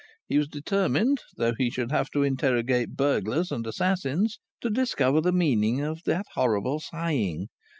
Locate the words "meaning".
5.31-5.79